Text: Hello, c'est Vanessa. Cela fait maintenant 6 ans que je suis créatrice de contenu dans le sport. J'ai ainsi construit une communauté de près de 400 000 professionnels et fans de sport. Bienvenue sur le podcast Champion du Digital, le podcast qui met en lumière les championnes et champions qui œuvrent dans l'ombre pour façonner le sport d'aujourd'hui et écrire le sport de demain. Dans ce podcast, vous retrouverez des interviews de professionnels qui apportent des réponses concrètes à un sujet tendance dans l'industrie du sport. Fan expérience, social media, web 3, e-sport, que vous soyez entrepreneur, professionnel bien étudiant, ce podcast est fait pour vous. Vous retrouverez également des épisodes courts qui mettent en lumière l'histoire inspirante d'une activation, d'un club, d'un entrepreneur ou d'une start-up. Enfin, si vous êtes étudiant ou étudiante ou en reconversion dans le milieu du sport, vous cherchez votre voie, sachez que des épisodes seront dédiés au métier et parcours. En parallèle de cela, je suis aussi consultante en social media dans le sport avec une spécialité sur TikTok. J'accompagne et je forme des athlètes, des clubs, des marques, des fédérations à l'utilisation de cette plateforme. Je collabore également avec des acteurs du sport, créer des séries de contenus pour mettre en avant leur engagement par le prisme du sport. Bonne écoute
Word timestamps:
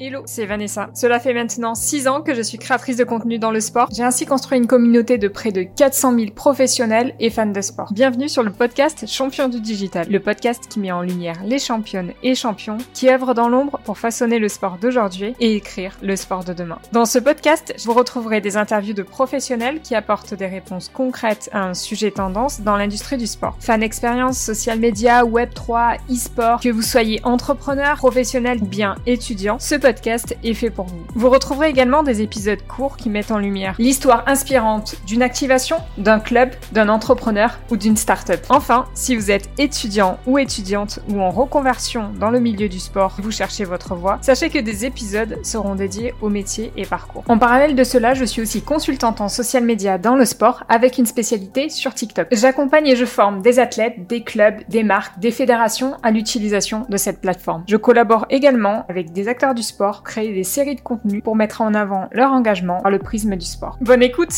Hello, 0.00 0.22
c'est 0.26 0.46
Vanessa. 0.46 0.90
Cela 0.94 1.18
fait 1.18 1.34
maintenant 1.34 1.74
6 1.74 2.06
ans 2.06 2.22
que 2.22 2.32
je 2.32 2.40
suis 2.40 2.56
créatrice 2.56 2.96
de 2.96 3.02
contenu 3.02 3.40
dans 3.40 3.50
le 3.50 3.58
sport. 3.58 3.88
J'ai 3.92 4.04
ainsi 4.04 4.26
construit 4.26 4.56
une 4.56 4.68
communauté 4.68 5.18
de 5.18 5.26
près 5.26 5.50
de 5.50 5.64
400 5.64 6.14
000 6.16 6.30
professionnels 6.36 7.16
et 7.18 7.30
fans 7.30 7.46
de 7.46 7.60
sport. 7.60 7.92
Bienvenue 7.92 8.28
sur 8.28 8.44
le 8.44 8.52
podcast 8.52 9.06
Champion 9.08 9.48
du 9.48 9.60
Digital, 9.60 10.06
le 10.08 10.20
podcast 10.20 10.68
qui 10.68 10.78
met 10.78 10.92
en 10.92 11.02
lumière 11.02 11.42
les 11.44 11.58
championnes 11.58 12.12
et 12.22 12.36
champions 12.36 12.78
qui 12.94 13.10
œuvrent 13.10 13.34
dans 13.34 13.48
l'ombre 13.48 13.80
pour 13.82 13.98
façonner 13.98 14.38
le 14.38 14.48
sport 14.48 14.78
d'aujourd'hui 14.80 15.34
et 15.40 15.56
écrire 15.56 15.96
le 16.00 16.14
sport 16.14 16.44
de 16.44 16.52
demain. 16.52 16.78
Dans 16.92 17.04
ce 17.04 17.18
podcast, 17.18 17.74
vous 17.84 17.92
retrouverez 17.92 18.40
des 18.40 18.56
interviews 18.56 18.94
de 18.94 19.02
professionnels 19.02 19.80
qui 19.80 19.96
apportent 19.96 20.34
des 20.34 20.46
réponses 20.46 20.92
concrètes 20.94 21.50
à 21.52 21.64
un 21.64 21.74
sujet 21.74 22.12
tendance 22.12 22.60
dans 22.60 22.76
l'industrie 22.76 23.16
du 23.16 23.26
sport. 23.26 23.56
Fan 23.58 23.82
expérience, 23.82 24.38
social 24.38 24.78
media, 24.78 25.24
web 25.24 25.50
3, 25.52 25.96
e-sport, 26.08 26.60
que 26.60 26.68
vous 26.68 26.82
soyez 26.82 27.20
entrepreneur, 27.24 27.96
professionnel 27.96 28.60
bien 28.60 28.94
étudiant, 29.04 29.58
ce 29.58 29.74
podcast 29.74 29.87
est 29.88 30.54
fait 30.54 30.70
pour 30.70 30.86
vous. 30.86 31.06
Vous 31.14 31.30
retrouverez 31.30 31.68
également 31.68 32.02
des 32.02 32.22
épisodes 32.22 32.60
courts 32.66 32.96
qui 32.96 33.10
mettent 33.10 33.30
en 33.30 33.38
lumière 33.38 33.74
l'histoire 33.78 34.24
inspirante 34.26 34.96
d'une 35.06 35.22
activation, 35.22 35.76
d'un 35.96 36.20
club, 36.20 36.50
d'un 36.72 36.88
entrepreneur 36.88 37.58
ou 37.70 37.76
d'une 37.76 37.96
start-up. 37.96 38.44
Enfin, 38.48 38.86
si 38.94 39.16
vous 39.16 39.30
êtes 39.30 39.48
étudiant 39.58 40.18
ou 40.26 40.38
étudiante 40.38 41.00
ou 41.08 41.20
en 41.20 41.30
reconversion 41.30 42.10
dans 42.18 42.30
le 42.30 42.40
milieu 42.40 42.68
du 42.68 42.78
sport, 42.78 43.16
vous 43.18 43.30
cherchez 43.30 43.64
votre 43.64 43.94
voie, 43.94 44.18
sachez 44.20 44.50
que 44.50 44.58
des 44.58 44.84
épisodes 44.84 45.38
seront 45.42 45.74
dédiés 45.74 46.14
au 46.20 46.28
métier 46.28 46.72
et 46.76 46.86
parcours. 46.86 47.24
En 47.28 47.38
parallèle 47.38 47.74
de 47.74 47.84
cela, 47.84 48.14
je 48.14 48.24
suis 48.24 48.42
aussi 48.42 48.62
consultante 48.62 49.20
en 49.20 49.28
social 49.28 49.64
media 49.64 49.98
dans 49.98 50.16
le 50.16 50.24
sport 50.24 50.64
avec 50.68 50.98
une 50.98 51.06
spécialité 51.06 51.68
sur 51.68 51.94
TikTok. 51.94 52.28
J'accompagne 52.32 52.86
et 52.86 52.96
je 52.96 53.04
forme 53.04 53.42
des 53.42 53.58
athlètes, 53.58 54.06
des 54.08 54.22
clubs, 54.22 54.56
des 54.68 54.82
marques, 54.82 55.18
des 55.18 55.30
fédérations 55.30 55.96
à 56.02 56.10
l'utilisation 56.10 56.86
de 56.88 56.96
cette 56.96 57.20
plateforme. 57.20 57.64
Je 57.66 57.76
collabore 57.76 58.26
également 58.30 58.84
avec 58.88 59.12
des 59.12 59.28
acteurs 59.28 59.54
du 59.54 59.62
sport, 59.62 59.77
créer 60.02 60.32
des 60.32 60.44
séries 60.44 60.74
de 60.74 60.80
contenus 60.80 61.22
pour 61.22 61.36
mettre 61.36 61.60
en 61.60 61.74
avant 61.74 62.08
leur 62.12 62.32
engagement 62.32 62.80
par 62.80 62.90
le 62.90 62.98
prisme 62.98 63.36
du 63.36 63.46
sport. 63.46 63.78
Bonne 63.80 64.02
écoute 64.02 64.32